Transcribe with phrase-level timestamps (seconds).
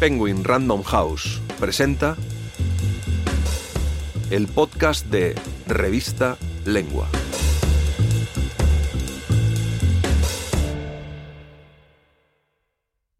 [0.00, 2.18] Penguin Random House presenta
[4.28, 5.34] el podcast de
[5.66, 7.08] Revista Lengua.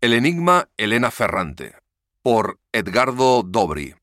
[0.03, 1.77] El enigma Elena Ferrante,
[2.21, 3.95] por Edgardo Dobri,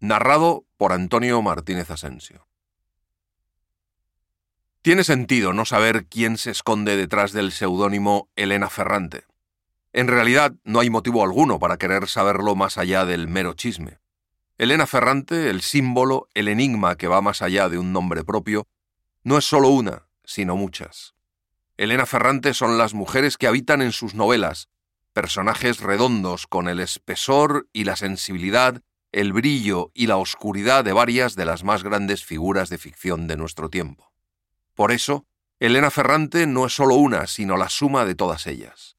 [0.00, 2.48] narrado por Antonio Martínez Asensio.
[4.82, 9.24] Tiene sentido no saber quién se esconde detrás del seudónimo Elena Ferrante.
[9.92, 13.98] En realidad no hay motivo alguno para querer saberlo más allá del mero chisme.
[14.58, 18.66] Elena Ferrante, el símbolo, el enigma que va más allá de un nombre propio,
[19.22, 21.14] no es solo una, sino muchas.
[21.76, 24.68] Elena Ferrante son las mujeres que habitan en sus novelas,
[25.12, 31.34] personajes redondos con el espesor y la sensibilidad, el brillo y la oscuridad de varias
[31.34, 34.12] de las más grandes figuras de ficción de nuestro tiempo.
[34.74, 35.24] Por eso,
[35.60, 38.97] Elena Ferrante no es solo una, sino la suma de todas ellas.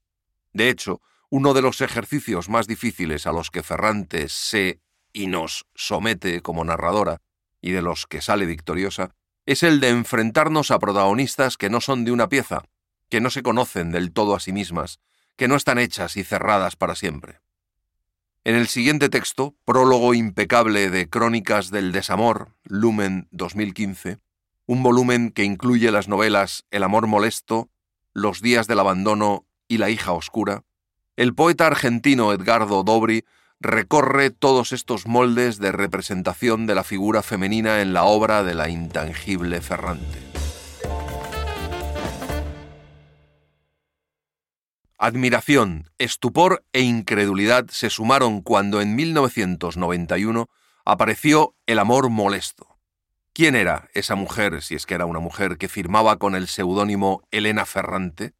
[0.53, 4.79] De hecho, uno de los ejercicios más difíciles a los que Ferrante se
[5.13, 7.21] y nos somete como narradora,
[7.61, 9.15] y de los que sale victoriosa,
[9.45, 12.63] es el de enfrentarnos a protagonistas que no son de una pieza,
[13.09, 14.99] que no se conocen del todo a sí mismas,
[15.35, 17.39] que no están hechas y cerradas para siempre.
[18.43, 24.19] En el siguiente texto, prólogo impecable de Crónicas del Desamor, Lumen 2015,
[24.65, 27.69] un volumen que incluye las novelas El amor molesto,
[28.13, 30.63] Los días del abandono y La hija oscura,
[31.15, 33.23] el poeta argentino Edgardo Dobri
[33.61, 38.67] recorre todos estos moldes de representación de la figura femenina en la obra de la
[38.67, 40.19] intangible Ferrante.
[44.97, 50.49] Admiración, estupor e incredulidad se sumaron cuando en 1991
[50.83, 52.79] apareció El amor molesto
[53.33, 57.23] ¿Quién era esa mujer, si es que era una mujer, que firmaba con el seudónimo
[57.31, 58.33] Elena Ferrante,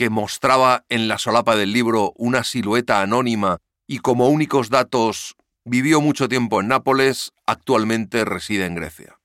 [0.00, 6.00] que mostraba en la solapa del libro una silueta anónima y como únicos datos vivió
[6.00, 9.18] mucho tiempo en Nápoles, actualmente reside en Grecia?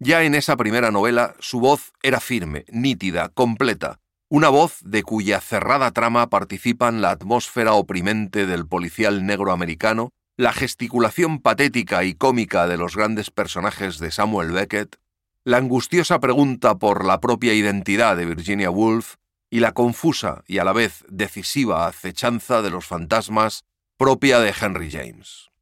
[0.00, 5.40] Ya en esa primera novela su voz era firme, nítida, completa, una voz de cuya
[5.40, 12.66] cerrada trama participan la atmósfera oprimente del policial negro americano la gesticulación patética y cómica
[12.66, 14.96] de los grandes personajes de Samuel Beckett,
[15.44, 19.14] la angustiosa pregunta por la propia identidad de Virginia Woolf
[19.54, 23.64] y la confusa y a la vez decisiva acechanza de los fantasmas
[23.96, 25.52] propia de Henry James.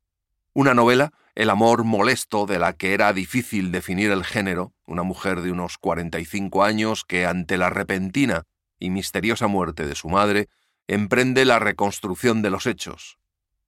[0.55, 5.43] Una novela, El amor molesto, de la que era difícil definir el género, una mujer
[5.43, 8.45] de unos 45 años que ante la repentina
[8.79, 10.49] y misteriosa muerte de su madre,
[10.89, 13.19] emprende la reconstrucción de los hechos,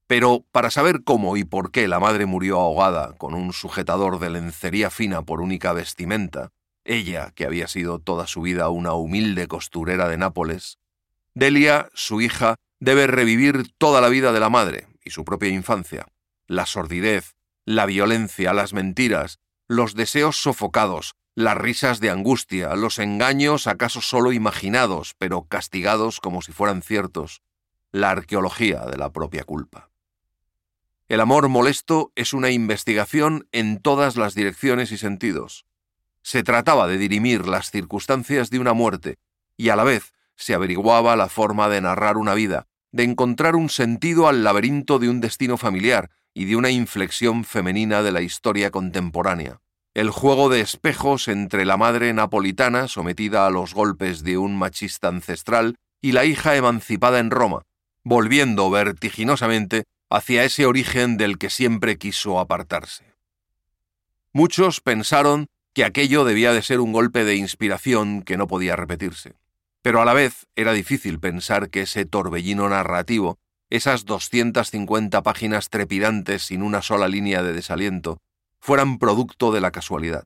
[0.06, 4.30] pero para saber cómo y por qué la madre murió ahogada con un sujetador de
[4.30, 6.50] lencería fina por única vestimenta,
[6.84, 10.78] ella, que había sido toda su vida una humilde costurera de Nápoles,
[11.34, 16.06] Delia, su hija, debe revivir toda la vida de la madre y su propia infancia,
[16.46, 17.34] la sordidez,
[17.64, 24.32] la violencia, las mentiras, los deseos sofocados, las risas de angustia, los engaños acaso solo
[24.32, 27.42] imaginados, pero castigados como si fueran ciertos,
[27.90, 29.90] la arqueología de la propia culpa.
[31.08, 35.66] El amor molesto es una investigación en todas las direcciones y sentidos.
[36.24, 39.18] Se trataba de dirimir las circunstancias de una muerte,
[39.58, 43.68] y a la vez se averiguaba la forma de narrar una vida, de encontrar un
[43.68, 48.70] sentido al laberinto de un destino familiar y de una inflexión femenina de la historia
[48.70, 49.60] contemporánea.
[49.92, 55.08] El juego de espejos entre la madre napolitana sometida a los golpes de un machista
[55.08, 57.66] ancestral y la hija emancipada en Roma,
[58.02, 63.14] volviendo vertiginosamente hacia ese origen del que siempre quiso apartarse.
[64.32, 69.34] Muchos pensaron que aquello debía de ser un golpe de inspiración que no podía repetirse,
[69.82, 73.38] pero a la vez era difícil pensar que ese torbellino narrativo,
[73.70, 78.20] esas 250 páginas trepidantes sin una sola línea de desaliento,
[78.60, 80.24] fueran producto de la casualidad.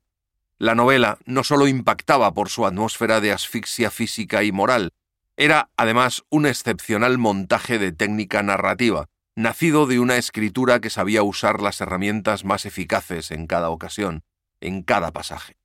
[0.59, 4.91] La novela no solo impactaba por su atmósfera de asfixia física y moral,
[5.35, 11.61] era además un excepcional montaje de técnica narrativa, nacido de una escritura que sabía usar
[11.61, 14.21] las herramientas más eficaces en cada ocasión,
[14.61, 15.57] en cada pasaje.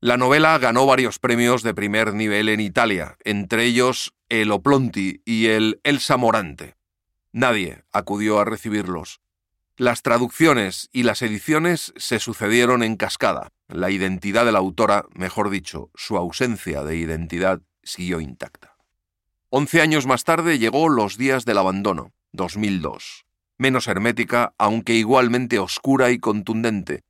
[0.00, 5.46] La novela ganó varios premios de primer nivel en Italia, entre ellos el Oplonti y
[5.46, 6.76] el Elsa Morante.
[7.32, 9.20] Nadie acudió a recibirlos.
[9.76, 13.52] Las traducciones y las ediciones se sucedieron en cascada.
[13.68, 18.76] La identidad de la autora, mejor dicho, su ausencia de identidad, siguió intacta.
[19.50, 23.24] Once años más tarde llegó Los días del abandono, 2002.
[23.56, 27.04] Menos hermética, aunque igualmente oscura y contundente.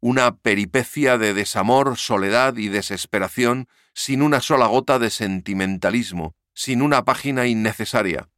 [0.00, 7.04] Una peripecia de desamor, soledad y desesperación sin una sola gota de sentimentalismo, sin una
[7.04, 8.28] página innecesaria.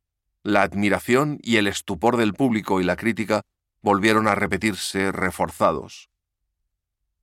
[0.44, 3.42] la admiración y el estupor del público y la crítica
[3.80, 6.10] volvieron a repetirse reforzados.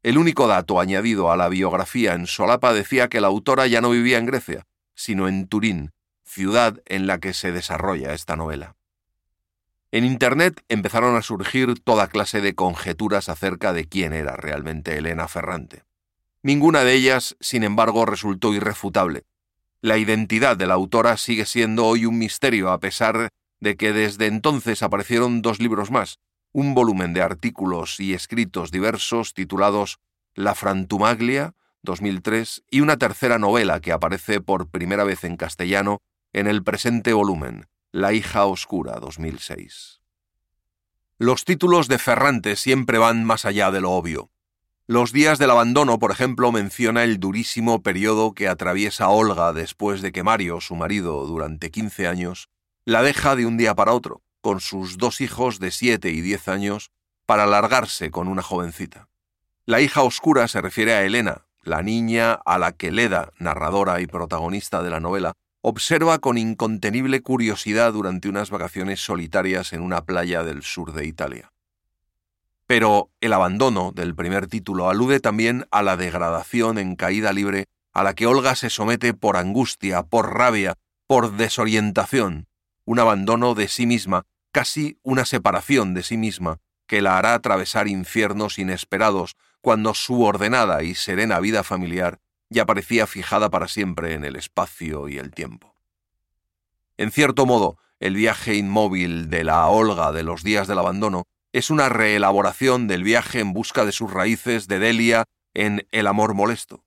[0.04, 3.90] El único dato añadido a la biografía en solapa decía que la autora ya no
[3.90, 4.66] vivía en Grecia,
[4.96, 5.92] sino en Turín,
[6.24, 8.78] ciudad en la que se desarrolla esta novela.
[9.92, 15.28] En Internet empezaron a surgir toda clase de conjeturas acerca de quién era realmente Elena
[15.28, 15.84] Ferrante.
[16.44, 19.26] Ninguna de ellas, sin embargo, resultó irrefutable.
[19.82, 24.28] La identidad de la autora sigue siendo hoy un misterio a pesar de que desde
[24.28, 26.20] entonces aparecieron dos libros más,
[26.52, 30.00] un volumen de artículos y escritos diversos titulados
[30.36, 36.02] La Frantumaglia, 2003, y una tercera novela que aparece por primera vez en castellano
[36.32, 40.00] en el presente volumen, La hija oscura 2006.
[41.18, 44.30] Los títulos de Ferrante siempre van más allá de lo obvio.
[44.86, 50.12] Los días del abandono, por ejemplo, menciona el durísimo periodo que atraviesa Olga después de
[50.12, 52.50] que Mario, su marido, durante 15 años,
[52.86, 56.48] la deja de un día para otro, con sus dos hijos de 7 y 10
[56.48, 56.92] años,
[57.26, 59.08] para largarse con una jovencita.
[59.66, 64.06] La hija oscura se refiere a Elena, la niña a la que Leda, narradora y
[64.06, 70.44] protagonista de la novela, observa con incontenible curiosidad durante unas vacaciones solitarias en una playa
[70.44, 71.52] del sur de Italia.
[72.66, 78.04] Pero el abandono del primer título alude también a la degradación en caída libre a
[78.04, 80.76] la que Olga se somete por angustia, por rabia,
[81.08, 82.48] por desorientación,
[82.86, 87.88] un abandono de sí misma, casi una separación de sí misma, que la hará atravesar
[87.88, 94.26] infiernos inesperados cuando su ordenada y serena vida familiar ya parecía fijada para siempre en
[94.26, 95.76] el espacio y el tiempo.
[96.98, 101.24] En cierto modo, el viaje inmóvil de la Olga de los días del abandono
[101.54, 106.34] es una reelaboración del viaje en busca de sus raíces de Delia en El amor
[106.34, 106.84] molesto.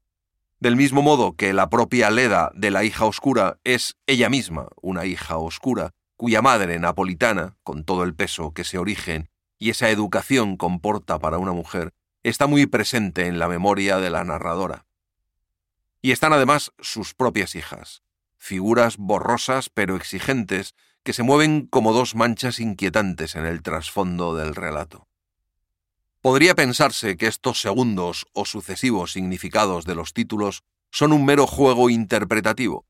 [0.60, 5.04] Del mismo modo que la propia Leda de la hija oscura es ella misma una
[5.04, 9.28] hija oscura, cuya madre napolitana, con todo el peso que ese origen
[9.58, 11.92] y esa educación comporta para una mujer,
[12.22, 14.84] está muy presente en la memoria de la narradora.
[16.02, 18.02] Y están además sus propias hijas,
[18.36, 24.54] figuras borrosas pero exigentes que se mueven como dos manchas inquietantes en el trasfondo del
[24.54, 25.08] relato.
[26.20, 31.88] Podría pensarse que estos segundos o sucesivos significados de los títulos son un mero juego
[31.88, 32.86] interpretativo.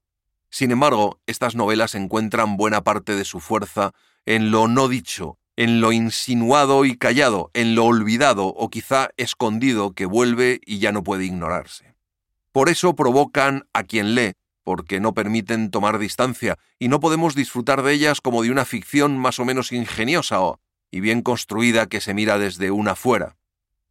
[0.51, 3.93] Sin embargo, estas novelas encuentran buena parte de su fuerza
[4.27, 9.93] en lo no dicho, en lo insinuado y callado, en lo olvidado o quizá escondido
[9.93, 11.92] que vuelve y ya no puede ignorarse.
[12.53, 17.83] Por eso provocan a quien lee, porque no permiten tomar distancia, y no podemos disfrutar
[17.83, 20.61] de ellas como de una ficción más o menos ingeniosa o,
[20.91, 23.37] y bien construida que se mira desde una fuera.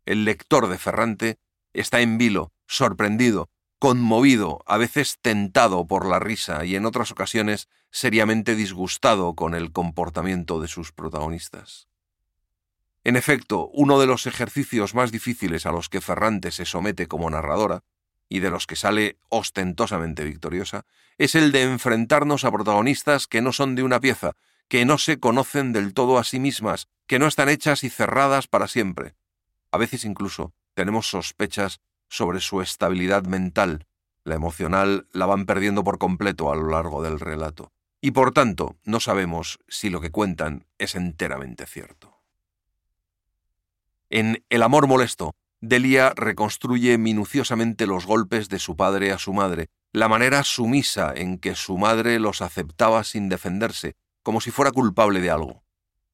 [0.05, 1.39] El lector de Ferrante
[1.73, 3.49] está en vilo, sorprendido,
[3.79, 9.71] conmovido, a veces tentado por la risa y en otras ocasiones seriamente disgustado con el
[9.71, 11.87] comportamiento de sus protagonistas.
[13.03, 17.27] En efecto, uno de los ejercicios más difíciles a los que Ferrante se somete como
[17.31, 17.83] narradora
[18.31, 20.85] y de los que sale ostentosamente victoriosa,
[21.17, 24.37] es el de enfrentarnos a protagonistas que no son de una pieza,
[24.69, 28.47] que no se conocen del todo a sí mismas, que no están hechas y cerradas
[28.47, 29.15] para siempre.
[29.69, 33.85] A veces incluso tenemos sospechas sobre su estabilidad mental,
[34.23, 38.77] la emocional la van perdiendo por completo a lo largo del relato, y por tanto
[38.85, 42.21] no sabemos si lo que cuentan es enteramente cierto.
[44.09, 49.69] En El amor molesto, Delia reconstruye minuciosamente los golpes de su padre a su madre,
[49.93, 55.21] la manera sumisa en que su madre los aceptaba sin defenderse, como si fuera culpable
[55.21, 55.63] de algo.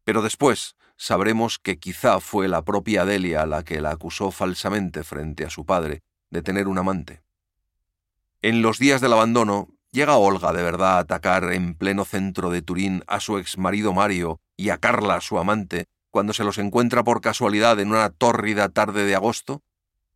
[0.03, 5.45] Pero después sabremos que quizá fue la propia Delia la que la acusó falsamente frente
[5.45, 7.23] a su padre de tener un amante.
[8.41, 12.61] En los días del abandono, llega Olga de verdad a atacar en pleno centro de
[12.61, 17.21] Turín a su exmarido Mario y a Carla, su amante, cuando se los encuentra por
[17.21, 19.61] casualidad en una tórrida tarde de agosto,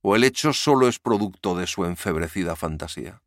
[0.02, 3.22] o el hecho solo es producto de su enfebrecida fantasía.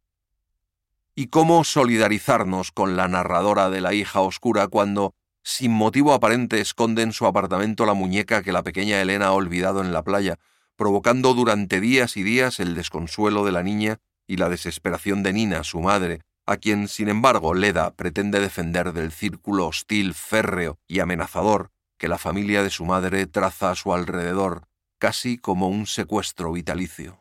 [1.15, 7.03] ¿Y cómo solidarizarnos con la narradora de la hija oscura cuando, sin motivo aparente, esconde
[7.03, 10.39] en su apartamento la muñeca que la pequeña Elena ha olvidado en la playa,
[10.75, 15.63] provocando durante días y días el desconsuelo de la niña y la desesperación de Nina,
[15.63, 21.71] su madre, a quien, sin embargo, Leda pretende defender del círculo hostil, férreo y amenazador
[21.99, 24.67] que la familia de su madre traza a su alrededor,
[24.99, 27.21] casi como un secuestro vitalicio.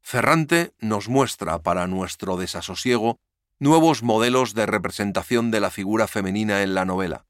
[0.00, 3.18] Ferrante nos muestra para nuestro desasosiego
[3.58, 7.26] nuevos modelos de representación de la figura femenina en la novela.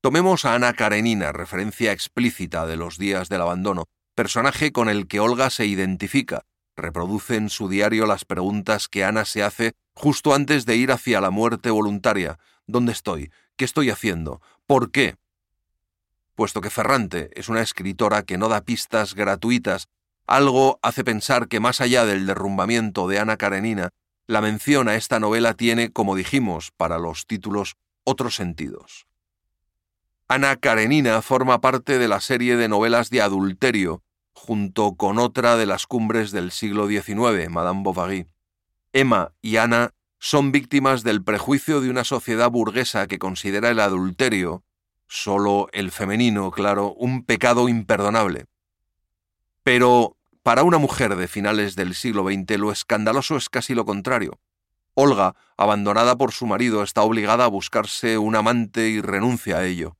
[0.00, 5.20] Tomemos a Ana Karenina, referencia explícita de los días del abandono, personaje con el que
[5.20, 6.44] Olga se identifica,
[6.76, 11.20] reproduce en su diario las preguntas que Ana se hace justo antes de ir hacia
[11.20, 13.32] la muerte voluntaria, ¿Dónde estoy?
[13.58, 14.40] ¿Qué estoy haciendo?
[14.68, 15.16] ¿Por qué?
[16.36, 19.88] Puesto que Ferrante es una escritora que no da pistas gratuitas,
[20.28, 23.90] algo hace pensar que más allá del derrumbamiento de Ana Karenina,
[24.28, 27.74] la mención a esta novela tiene, como dijimos, para los títulos,
[28.04, 29.08] otros sentidos.
[30.28, 35.66] Ana Karenina forma parte de la serie de novelas de adulterio, junto con otra de
[35.66, 38.28] las cumbres del siglo XIX, Madame Bovary.
[38.92, 44.64] Emma y Ana son víctimas del prejuicio de una sociedad burguesa que considera el adulterio,
[45.06, 48.46] solo el femenino, claro, un pecado imperdonable.
[49.62, 54.40] Pero para una mujer de finales del siglo XX lo escandaloso es casi lo contrario.
[54.94, 59.96] Olga, abandonada por su marido, está obligada a buscarse un amante y renuncia a ello.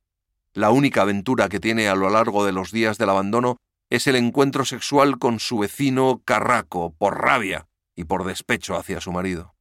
[0.54, 3.58] La única aventura que tiene a lo largo de los días del abandono
[3.90, 9.12] es el encuentro sexual con su vecino Carraco, por rabia y por despecho hacia su
[9.12, 9.57] marido.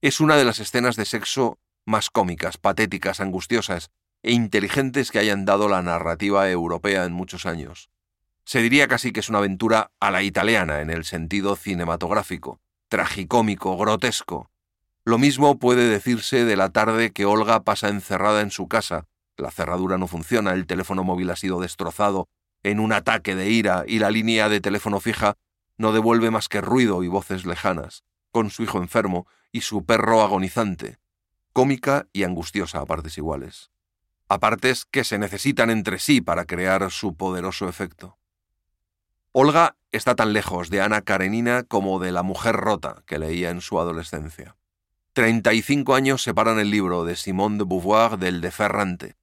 [0.00, 3.90] Es una de las escenas de sexo más cómicas, patéticas, angustiosas
[4.22, 7.90] e inteligentes que hayan dado la narrativa europea en muchos años.
[8.44, 13.76] Se diría casi que es una aventura a la italiana en el sentido cinematográfico, tragicómico,
[13.76, 14.52] grotesco.
[15.04, 19.08] Lo mismo puede decirse de la tarde que Olga pasa encerrada en su casa.
[19.36, 22.28] La cerradura no funciona, el teléfono móvil ha sido destrozado
[22.62, 25.34] en un ataque de ira y la línea de teléfono fija
[25.76, 30.22] no devuelve más que ruido y voces lejanas, con su hijo enfermo y su perro
[30.22, 30.98] agonizante,
[31.52, 33.70] cómica y angustiosa a partes iguales,
[34.28, 38.18] a partes que se necesitan entre sí para crear su poderoso efecto.
[39.32, 43.60] Olga está tan lejos de Ana Karenina como de La mujer rota que leía en
[43.60, 44.56] su adolescencia.
[45.12, 49.16] Treinta y cinco años separan el libro de Simone de Beauvoir del de Ferrante.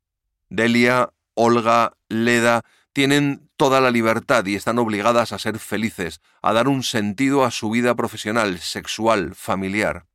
[0.50, 6.68] Delia, Olga, Leda tienen toda la libertad y están obligadas a ser felices, a dar
[6.68, 10.06] un sentido a su vida profesional, sexual, familiar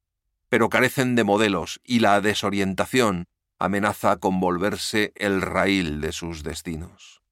[0.50, 3.28] pero carecen de modelos y la desorientación
[3.58, 7.22] amenaza con volverse el raíl de sus destinos.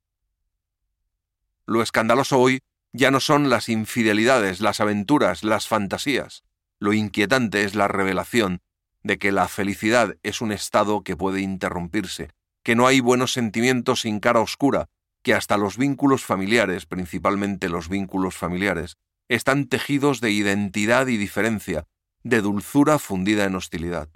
[1.67, 2.61] Lo escandaloso hoy
[2.93, 6.45] ya no son las infidelidades, las aventuras, las fantasías.
[6.79, 8.63] Lo inquietante es la revelación
[9.03, 12.31] de que la felicidad es un estado que puede interrumpirse,
[12.63, 14.89] que no hay buenos sentimientos sin cara oscura,
[15.29, 18.97] que hasta los vínculos familiares, principalmente los vínculos familiares,
[19.29, 21.87] están tejidos de identidad y diferencia,
[22.23, 24.09] de dulzura fundida en hostilidad.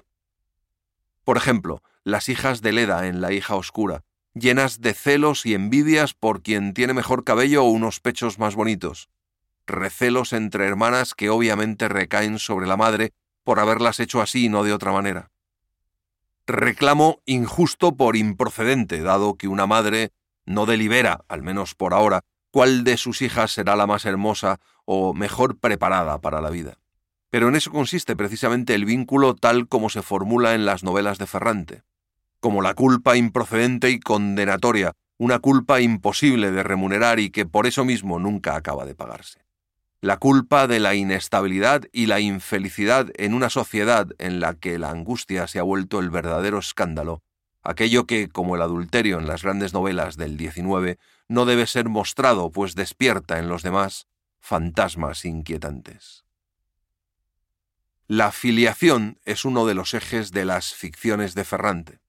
[1.23, 6.14] Por ejemplo, las hijas de Leda en La hija oscura, llenas de celos y envidias
[6.14, 9.11] por quien tiene mejor cabello o unos pechos más bonitos,
[9.66, 13.12] recelos entre hermanas que obviamente recaen sobre la madre
[13.45, 15.31] por haberlas hecho así y no de otra manera.
[16.47, 20.11] Reclamo injusto por improcedente, dado que una madre
[20.46, 25.14] no delibera, al menos por ahora, cuál de sus hijas será la más hermosa o
[25.14, 26.78] mejor preparada para la vida.
[27.30, 31.26] Pero en eso consiste precisamente el vínculo tal como se formula en las novelas de
[31.26, 31.82] Ferrante,
[32.40, 37.84] como la culpa improcedente y condenatoria, una culpa imposible de remunerar y que por eso
[37.84, 39.46] mismo nunca acaba de pagarse.
[40.00, 44.90] La culpa de la inestabilidad y la infelicidad en una sociedad en la que la
[44.90, 47.22] angustia se ha vuelto el verdadero escándalo,
[47.62, 52.50] aquello que, como el adulterio en las grandes novelas del XIX, no debe ser mostrado,
[52.50, 54.07] pues despierta en los demás
[54.40, 56.25] fantasmas inquietantes.
[58.09, 62.00] La filiación es uno de los ejes de las ficciones de Ferrante.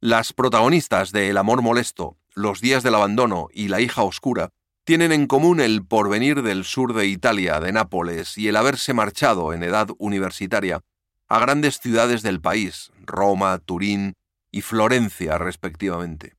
[0.00, 4.50] Las protagonistas de El amor molesto, Los días del abandono y La hija oscura
[4.84, 9.52] tienen en común el porvenir del sur de Italia, de Nápoles, y el haberse marchado
[9.52, 10.80] en edad universitaria
[11.28, 14.14] a grandes ciudades del país, Roma, Turín
[14.52, 16.34] y Florencia respectivamente.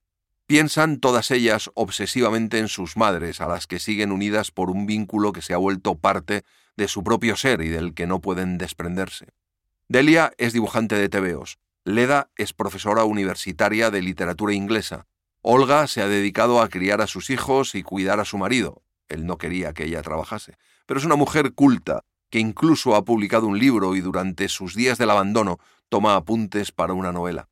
[0.46, 5.34] Piensan todas ellas obsesivamente en sus madres, a las que siguen unidas por un vínculo
[5.34, 6.44] que se ha vuelto parte
[6.78, 9.28] de su propio ser y del que no pueden desprenderse.
[9.88, 11.60] Delia es dibujante de tebeos.
[11.86, 15.08] Leda es profesora universitaria de literatura inglesa.
[15.42, 18.84] Olga se ha dedicado a criar a sus hijos y cuidar a su marido.
[19.10, 23.48] Él no quería que ella trabajase, pero es una mujer culta, que incluso ha publicado
[23.48, 27.50] un libro y durante sus días del abandono toma apuntes para una novela.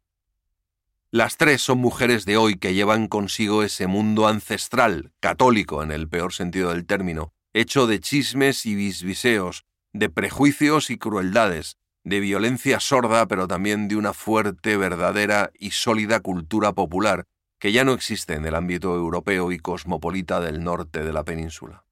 [1.14, 6.08] Las tres son mujeres de hoy que llevan consigo ese mundo ancestral, católico en el
[6.08, 12.80] peor sentido del término, hecho de chismes y bisbiseos, de prejuicios y crueldades, de violencia
[12.80, 17.26] sorda, pero también de una fuerte, verdadera y sólida cultura popular,
[17.60, 21.84] que ya no existe en el ámbito europeo y cosmopolita del norte de la península.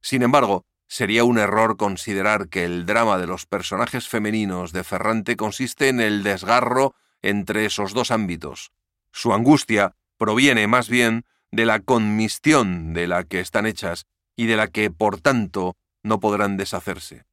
[0.00, 5.36] Sin embargo, sería un error considerar que el drama de los personajes femeninos de Ferrante
[5.36, 8.72] consiste en el desgarro entre esos dos ámbitos.
[9.12, 14.06] Su angustia proviene más bien de la conmistión de la que están hechas
[14.36, 17.24] y de la que, por tanto, no podrán deshacerse.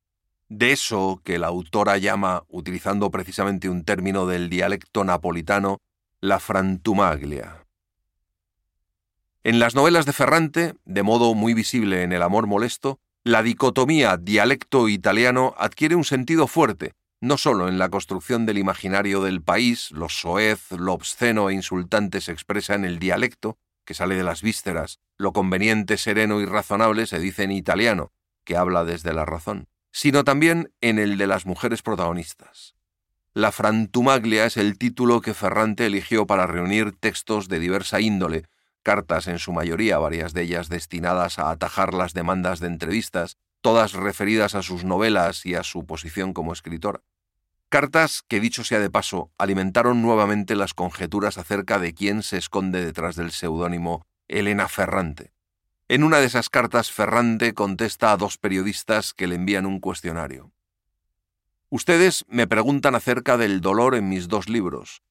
[0.50, 5.82] de eso que la autora llama, utilizando precisamente un término del dialecto napolitano,
[6.22, 7.66] la frantumaglia.
[9.44, 14.18] En las novelas de Ferrante, de modo muy visible en El amor molesto, la dicotomía
[14.18, 16.94] dialecto italiano adquiere un sentido fuerte,
[17.26, 22.22] no solo en la construcción del imaginario del país, lo soez, lo obsceno e insultante
[22.22, 27.08] se expresa en el dialecto, que sale de las vísceras, lo conveniente, sereno y razonable
[27.08, 28.12] se dice en italiano,
[28.44, 32.76] que habla desde la razón, sino también en el de las mujeres protagonistas.
[33.34, 38.46] La Frantumaglia es el título que Ferrante eligió para reunir textos de diversa índole,
[38.84, 43.94] cartas en su mayoría, varias de ellas destinadas a atajar las demandas de entrevistas, todas
[43.94, 47.02] referidas a sus novelas y a su posición como escritora.
[47.70, 52.86] Cartas que, dicho sea de paso, alimentaron nuevamente las conjeturas acerca de quién se esconde
[52.86, 55.34] detrás del seudónimo Elena Ferrante.
[55.88, 60.52] En una de esas cartas, Ferrante contesta a dos periodistas que le envían un cuestionario.
[61.70, 65.04] Ustedes me preguntan acerca del dolor en mis dos libros.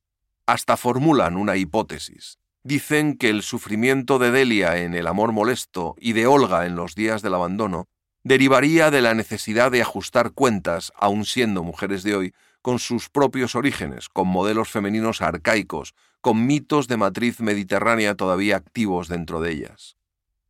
[0.46, 2.38] Hasta formulan una hipótesis.
[2.62, 6.94] Dicen que el sufrimiento de Delia en El amor molesto y de Olga en Los
[6.94, 7.88] días del abandono
[8.24, 13.54] derivaría de la necesidad de ajustar cuentas, aun siendo mujeres de hoy, con sus propios
[13.54, 19.98] orígenes, con modelos femeninos arcaicos, con mitos de matriz mediterránea todavía activos dentro de ellas.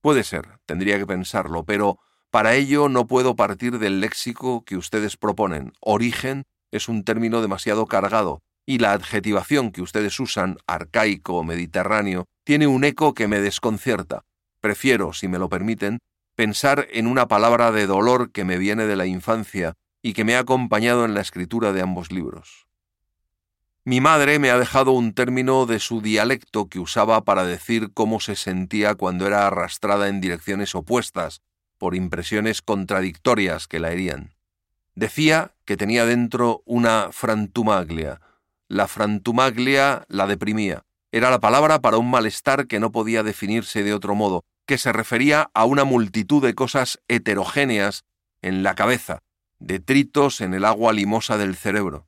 [0.01, 1.99] Puede ser, tendría que pensarlo, pero
[2.31, 5.73] para ello no puedo partir del léxico que ustedes proponen.
[5.81, 12.27] Origen es un término demasiado cargado, y la adjetivación que ustedes usan, arcaico o mediterráneo,
[12.45, 14.23] tiene un eco que me desconcierta.
[14.61, 15.99] Prefiero, si me lo permiten,
[16.35, 20.37] pensar en una palabra de dolor que me viene de la infancia y que me
[20.37, 22.67] ha acompañado en la escritura de ambos libros.
[23.87, 28.19] Mi madre me ha dejado un término de su dialecto que usaba para decir cómo
[28.19, 31.43] se sentía cuando era arrastrada en direcciones opuestas
[31.79, 34.35] por impresiones contradictorias que la herían.
[34.95, 38.21] Decía que tenía dentro una frantumaglia,
[38.69, 40.85] la frantumaglia la deprimía.
[41.13, 44.93] Era la palabra para un malestar que no podía definirse de otro modo, que se
[44.93, 48.05] refería a una multitud de cosas heterogéneas
[48.43, 49.23] en la cabeza,
[49.59, 52.07] detritos en el agua limosa del cerebro.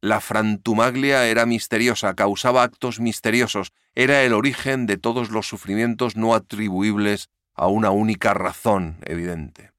[0.00, 6.34] La frantumaglia era misteriosa, causaba actos misteriosos, era el origen de todos los sufrimientos no
[6.34, 9.72] atribuibles a una única razón evidente.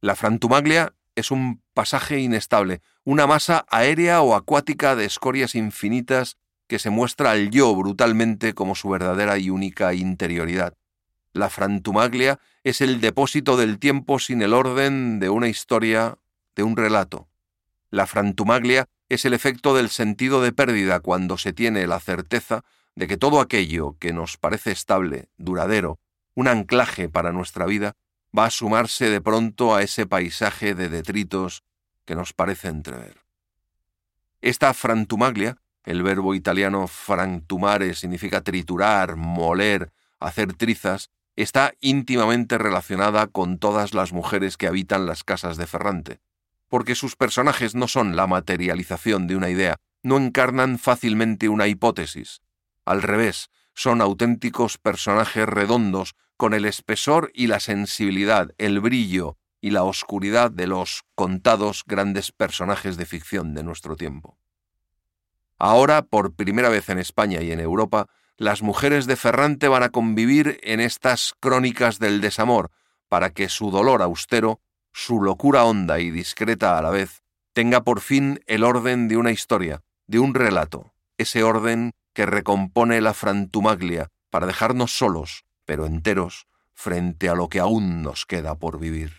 [0.00, 6.78] La frantumaglia es un pasaje inestable, una masa aérea o acuática de escorias infinitas que
[6.78, 10.74] se muestra al yo brutalmente como su verdadera y única interioridad.
[11.36, 16.16] La frantumaglia es el depósito del tiempo sin el orden de una historia,
[16.54, 17.28] de un relato.
[17.90, 23.06] La frantumaglia es el efecto del sentido de pérdida cuando se tiene la certeza de
[23.06, 26.00] que todo aquello que nos parece estable, duradero,
[26.32, 27.96] un anclaje para nuestra vida,
[28.36, 31.64] va a sumarse de pronto a ese paisaje de detritos
[32.06, 33.18] que nos parece entrever.
[34.40, 43.58] Esta frantumaglia, el verbo italiano frantumare significa triturar, moler, hacer trizas, está íntimamente relacionada con
[43.58, 46.20] todas las mujeres que habitan las casas de Ferrante,
[46.68, 52.40] porque sus personajes no son la materialización de una idea, no encarnan fácilmente una hipótesis.
[52.84, 59.70] Al revés, son auténticos personajes redondos con el espesor y la sensibilidad, el brillo y
[59.70, 64.38] la oscuridad de los contados grandes personajes de ficción de nuestro tiempo.
[65.58, 69.88] Ahora, por primera vez en España y en Europa, las mujeres de Ferrante van a
[69.88, 72.70] convivir en estas crónicas del desamor,
[73.08, 74.60] para que su dolor austero,
[74.92, 77.22] su locura honda y discreta a la vez,
[77.52, 83.00] tenga por fin el orden de una historia, de un relato, ese orden que recompone
[83.00, 88.78] la frantumaglia para dejarnos solos, pero enteros, frente a lo que aún nos queda por
[88.78, 89.12] vivir.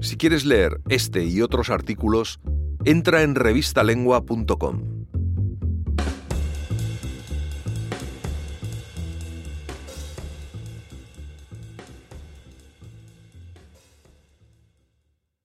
[0.00, 2.40] Si quieres leer este y otros artículos,
[2.84, 4.99] entra en revistalengua.com.